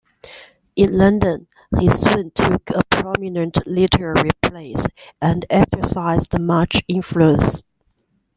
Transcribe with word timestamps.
In 0.75 0.97
London 0.97 1.45
he 1.79 1.87
soon 1.91 2.31
took 2.31 2.71
a 2.71 2.81
prominent 2.89 3.59
literary 3.67 4.31
place 4.41 4.83
and 5.21 5.45
exercised 5.47 6.39
much 6.39 6.81
influence. 6.87 7.63